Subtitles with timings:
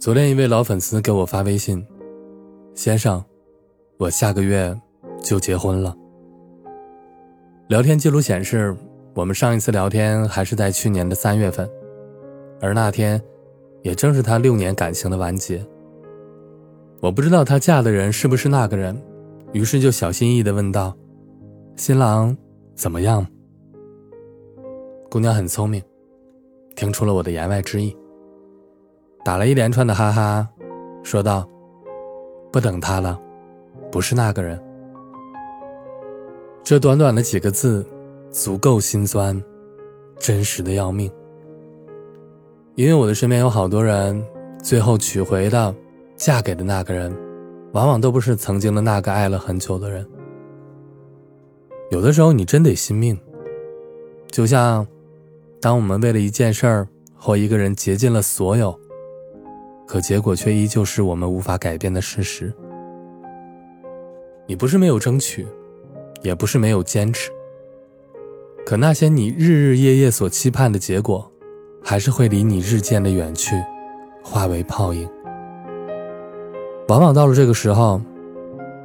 [0.00, 1.86] 昨天一位老粉丝给我发微信
[2.74, 3.22] ：“先生，
[3.98, 4.74] 我下个月
[5.22, 5.94] 就结婚了。”
[7.68, 8.74] 聊天记录显示，
[9.12, 11.70] 我们上一次聊天还是在去年的三月份，
[12.62, 13.20] 而那天
[13.82, 15.62] 也正是他六年感情的完结。
[17.02, 18.98] 我不知道她嫁的人是不是那个人，
[19.52, 20.96] 于是就小心翼翼的问道
[21.76, 22.34] ：“新郎
[22.74, 23.26] 怎么样？”
[25.10, 25.82] 姑娘很聪明，
[26.74, 27.94] 听出了我的言外之意。
[29.24, 30.48] 打了一连串的哈哈，
[31.02, 31.46] 说道
[32.50, 33.20] ：“不等他了，
[33.92, 34.60] 不是那个人。”
[36.64, 37.84] 这短短的几个字，
[38.30, 39.40] 足够心酸，
[40.18, 41.10] 真实的要命。
[42.76, 44.24] 因为我的身边有好多人，
[44.62, 45.74] 最后娶回的、
[46.16, 47.14] 嫁给的那个人，
[47.72, 50.06] 往往都不是曾经的那个爱了很久的人。
[51.90, 53.18] 有的时候，你真得信命。
[54.30, 54.86] 就像，
[55.60, 58.79] 当我们为了一件事儿或一个人竭尽了所有。
[59.90, 62.54] 可结果却依旧是我们无法改变的事实。
[64.46, 65.44] 你不是没有争取，
[66.22, 67.28] 也不是没有坚持。
[68.64, 71.28] 可那些你日日夜夜所期盼的结果，
[71.82, 73.56] 还是会离你日渐的远去，
[74.22, 75.10] 化为泡影。
[76.86, 78.00] 往往到了这个时候，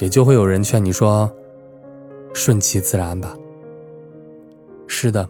[0.00, 1.32] 也就会有人劝你说
[2.34, 3.36] ：“顺其自然吧。”
[4.88, 5.28] 是的，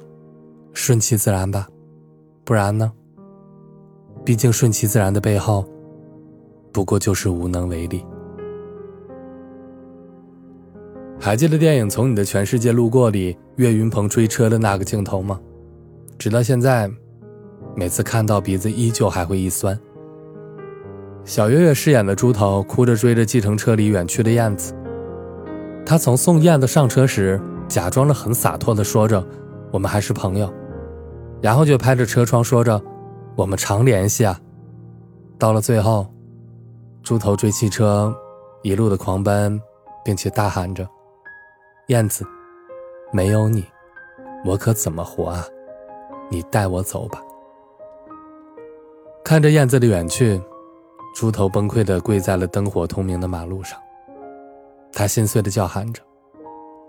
[0.72, 1.68] 顺其自然吧，
[2.42, 2.90] 不然呢？
[4.28, 5.64] 毕竟顺其自然的背后，
[6.70, 8.04] 不过就是无能为力。
[11.18, 15.40] 还记得电影《从你的全世界路过》里岳云鹏追车的那个镜头吗？
[16.18, 16.90] 直到现在，
[17.74, 19.80] 每次看到鼻子依旧还会一酸。
[21.24, 24.74] 小岳岳饰演的猪头哭着追着计程车里远去的燕子，
[25.86, 29.26] 他从送燕子上车时，假装着很洒脱的说着
[29.72, 30.52] ：“我们还是朋友。”
[31.40, 32.78] 然后就拍着车窗说着。
[33.38, 34.40] 我们常联系啊，
[35.38, 36.04] 到了最后，
[37.04, 38.12] 猪头追汽车，
[38.62, 39.62] 一路的狂奔，
[40.04, 40.84] 并且大喊着
[41.86, 42.26] ：“燕子，
[43.12, 43.64] 没有你，
[44.44, 45.46] 我可怎么活啊？
[46.28, 47.22] 你带我走吧。”
[49.22, 50.42] 看着燕子的远去，
[51.14, 53.78] 猪头崩溃的跪在了灯火通明的马路上，
[54.92, 56.02] 他心碎的叫喊着：“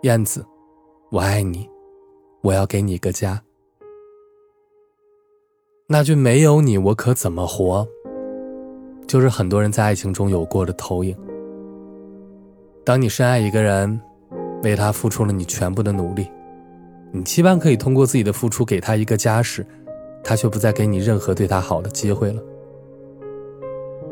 [0.01, 0.43] 燕子，
[1.11, 1.69] 我爱你，
[2.41, 3.39] 我要给你个家。”
[5.91, 7.87] 那句“没有你，我可怎么活”，
[9.09, 11.17] 就是很多人在爱情中有过的投影。
[12.85, 13.99] 当你深爱一个人，
[14.61, 16.27] 为他付出了你全部的努力，
[17.11, 19.65] 你期盼可以通过自己的付出给他一个家时，
[20.23, 22.39] 他却不再给你任何对他好的机会了。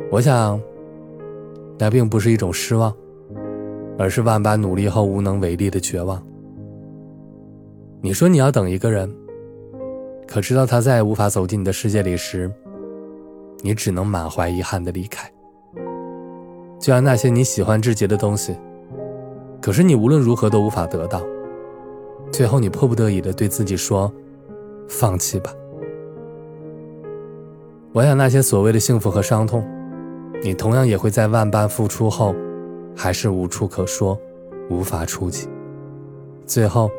[0.09, 0.59] 我想，
[1.77, 2.91] 那并不是一种失望，
[3.99, 6.19] 而是万般努力后无能为力的绝望。
[8.01, 9.07] 你说你要等一个人。
[10.27, 12.51] 可知道他再也无法走进你的世界里时，
[13.61, 15.31] 你只能满怀遗憾的离开。
[16.79, 18.55] 就像那些你喜欢至极的东西，
[19.61, 21.23] 可是你无论如何都无法得到，
[22.31, 24.13] 最后你迫不得已的对自己说
[24.87, 25.51] ：“放弃吧。”
[27.93, 29.65] 我想那些所谓的幸福和伤痛，
[30.43, 32.35] 你同样也会在万般付出后，
[32.95, 34.19] 还是无处可说，
[34.69, 35.47] 无法触及，
[36.45, 36.91] 最后，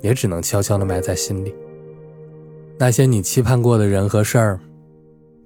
[0.00, 1.54] 也只能悄悄的埋在心里。
[2.76, 4.58] 那些你期盼过的人和事儿，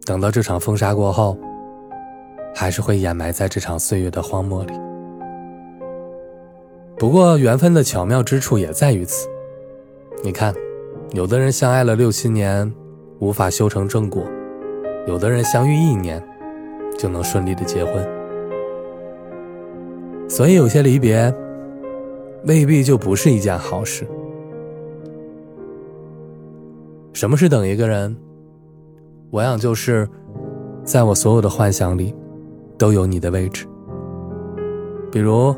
[0.06, 1.36] 等到这场风沙过后，
[2.54, 4.72] 还是会掩埋在这场岁月的荒漠里。
[6.96, 9.28] 不过缘分的巧妙之处也在于此。
[10.24, 10.54] 你看，
[11.12, 12.72] 有的人相爱了六七年，
[13.18, 14.24] 无法修成正果；
[15.06, 16.20] 有的人相遇一年，
[16.98, 18.04] 就能顺利的结婚。
[20.28, 21.32] 所以有些离别，
[22.44, 24.06] 未必就不是一件好事。
[27.18, 28.16] 什么是等一个人？
[29.32, 30.08] 我想就是，
[30.84, 32.14] 在我所有的幻想里，
[32.78, 33.66] 都有你的位置。
[35.10, 35.52] 比如，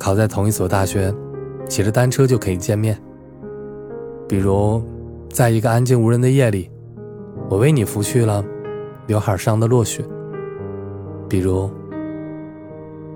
[0.00, 1.14] 考在同一所大学，
[1.68, 2.96] 骑着单车就可以见面；
[4.28, 4.82] 比如，
[5.30, 6.68] 在一个安静无人的夜里，
[7.48, 8.44] 我为你拂去了
[9.06, 10.02] 刘海上的落雪；
[11.28, 11.70] 比如，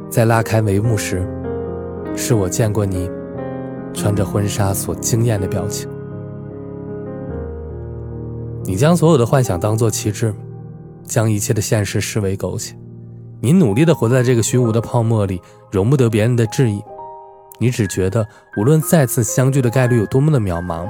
[0.08, 1.28] 在拉开帷幕时，
[2.14, 3.10] 是我见过你
[3.92, 5.90] 穿着婚纱所惊艳的表情。
[8.68, 10.34] 你将所有的幻想当作旗帜，
[11.02, 12.76] 将一切的现实视为苟且。
[13.40, 15.40] 你努力的活在这个虚无的泡沫里，
[15.72, 16.78] 容不得别人的质疑。
[17.58, 18.28] 你只觉得，
[18.58, 20.86] 无论再次相聚的概率有多么的渺茫，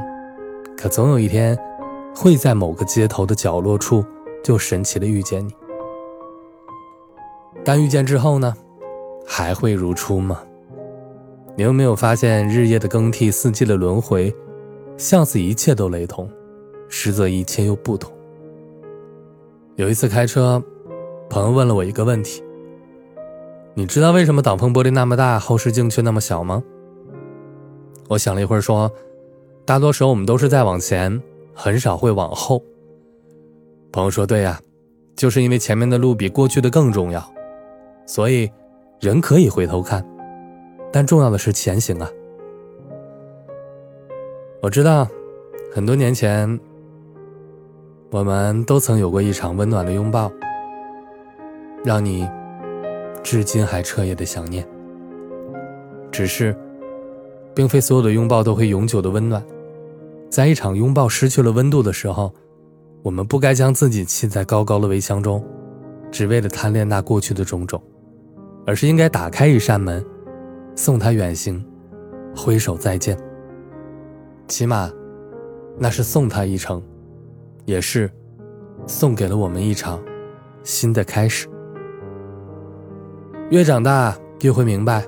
[0.76, 1.56] 可总有一天，
[2.16, 4.04] 会在某个街头的角落处，
[4.42, 5.54] 就神奇的遇见你。
[7.64, 8.52] 但遇见之后呢，
[9.24, 10.40] 还会如初吗？
[11.54, 14.34] 你有没有发现，日夜的更替，四季的轮回，
[14.96, 16.28] 像似一切都雷同。
[16.88, 18.12] 实则一切又不同。
[19.76, 20.62] 有一次开车，
[21.30, 22.42] 朋友问了我一个问题
[23.74, 26.62] ：“你知道为什么挡风玻璃那么大，后视镜却那么小吗？”
[28.08, 28.90] 我想了一会儿说
[29.64, 31.22] ：“大多时候我们都是在往前，
[31.54, 32.62] 很少会往后。”
[33.92, 34.60] 朋友说：“对呀，
[35.14, 37.22] 就是因为前面的路比过去的更重要，
[38.06, 38.50] 所以
[39.00, 40.04] 人可以回头看，
[40.90, 42.10] 但重要的是前行啊。”
[44.60, 45.06] 我知道，
[45.72, 46.58] 很多年前，
[48.10, 50.32] 我们都曾有过一场温暖的拥抱，
[51.84, 52.26] 让你
[53.22, 54.66] 至今还彻夜的想念。
[56.10, 56.56] 只是，
[57.54, 59.44] 并非所有的拥抱都会永久的温暖，
[60.30, 62.32] 在一场拥抱失去了温度的时候，
[63.02, 65.44] 我们不该将自己砌在高高的围墙中，
[66.10, 67.78] 只为了贪恋那过去的种种，
[68.66, 70.02] 而是应该打开一扇门，
[70.74, 71.62] 送他远行，
[72.34, 73.18] 挥手再见。
[74.48, 74.90] 起码，
[75.78, 76.82] 那是送他一程，
[77.68, 78.10] 也是
[78.86, 80.02] 送给了我们一场
[80.64, 81.46] 新的开始。
[83.50, 85.04] 越长大，越会明白，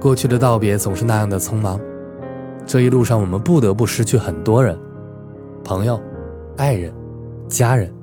[0.00, 1.80] 过去的道别总是那样的匆忙。
[2.66, 4.76] 这一路上，我们不得不失去很多人，
[5.62, 6.02] 朋友、
[6.56, 6.92] 爱人、
[7.48, 7.94] 家人。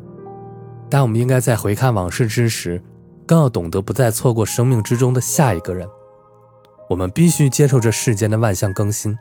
[0.90, 2.82] 但我们应该在回看往事之时，
[3.28, 5.86] 更要懂得不再错过生命之中的下一个人。
[6.90, 9.18] 我们必须接受这世间的万象更新。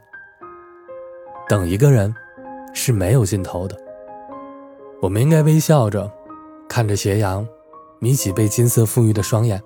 [1.48, 2.14] 等一个人
[2.72, 3.76] 是没有尽头的。
[5.02, 6.12] 我们应该微笑着
[6.68, 7.46] 看着斜阳，
[8.00, 9.60] 眯起被金色富裕的双眼，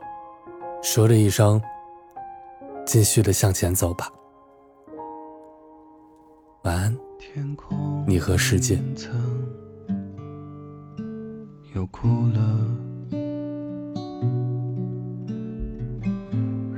[0.81, 1.61] 说着一声
[2.87, 4.09] ：“继续的向前走吧。”
[6.63, 6.97] 晚安，
[8.07, 8.79] 你和世界。
[11.75, 12.61] 又哭了，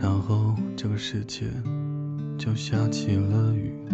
[0.01, 1.45] 然后这个世界
[2.39, 3.87] 就下起了雨。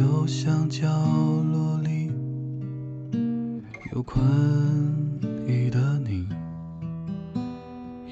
[0.00, 0.88] 就像角
[1.52, 2.10] 落里
[3.92, 4.18] 有困
[5.46, 6.26] 意的你，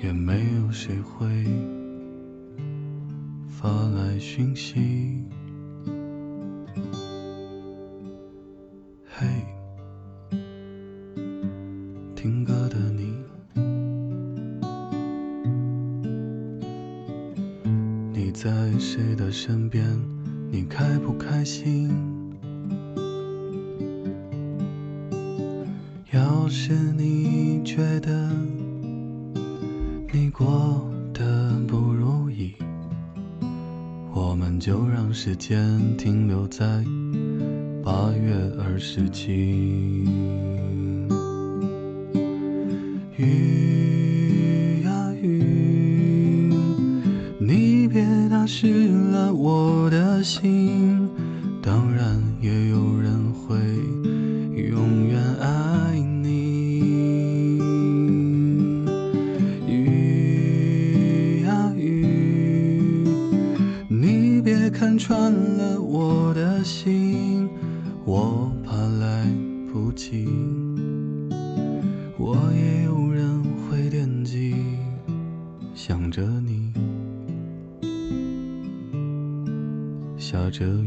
[0.02, 1.26] 也没有谁会
[3.46, 5.24] 发来讯息。
[9.06, 9.26] 嘿，
[12.14, 13.14] 听歌的你，
[18.12, 20.17] 你在谁的身边？
[20.50, 21.90] 你开不开心？
[26.10, 28.30] 要是你觉得
[30.12, 32.54] 你过得不如意，
[34.14, 36.64] 我们就让时间停留在
[37.84, 40.06] 八月二十七。
[43.16, 43.57] 雨
[50.28, 51.08] 心，
[51.62, 53.56] 当然也有人会
[54.54, 57.58] 永远爱你。
[59.66, 63.06] 雨呀雨，
[63.88, 67.48] 你别看穿了我的心，
[68.04, 69.24] 我怕来
[69.72, 70.28] 不及。
[72.18, 73.07] 我也有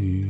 [0.01, 0.27] 雨，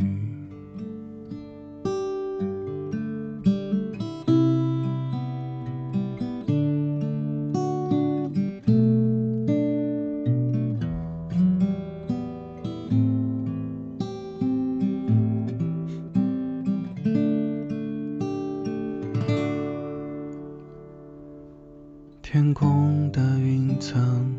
[22.22, 24.36] 天空的云层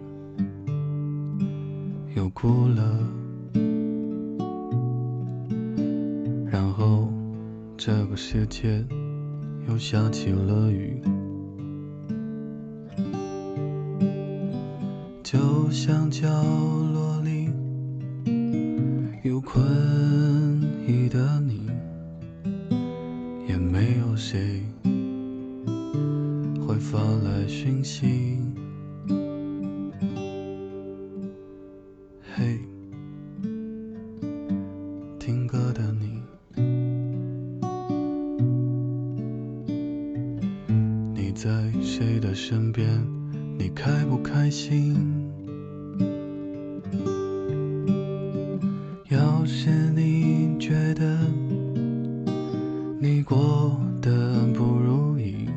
[2.15, 3.22] 又哭了。
[7.85, 8.87] 这个世界
[9.69, 11.03] 又下起了雨，
[15.25, 16.29] 就像角
[16.93, 17.51] 落里
[19.25, 19.61] 有困
[20.87, 21.69] 意的你，
[23.49, 24.63] 也没有谁
[26.65, 28.22] 会发来讯息。
[41.43, 41.51] 在
[41.83, 42.87] 谁的身边？
[43.59, 44.95] 你开不开心？
[49.09, 51.19] 要是你觉得
[53.01, 55.49] 你过得不如意，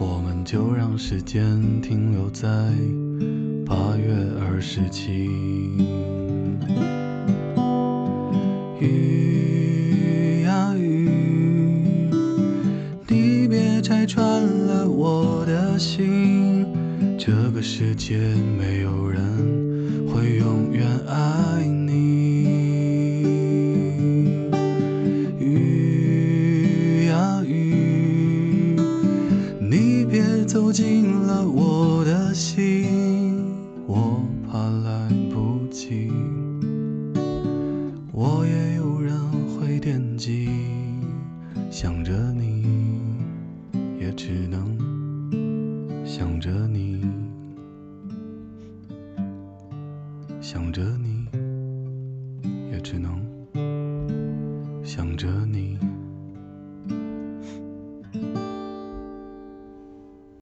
[0.00, 2.48] 我们就让时间停留在
[3.64, 5.30] 八月二十七。
[8.80, 9.71] 雨
[15.78, 16.66] 心，
[17.18, 18.18] 这个世界
[18.58, 19.22] 没有人
[20.08, 21.92] 会永远爱你。
[25.38, 28.76] 雨呀雨，
[29.60, 33.44] 你别走进了我的心，
[33.86, 36.10] 我怕来不及。
[38.12, 40.48] 我也有人会惦记，
[41.70, 43.00] 想着你，
[43.98, 44.76] 也只能
[46.14, 47.00] 想着你，
[50.42, 51.01] 想着。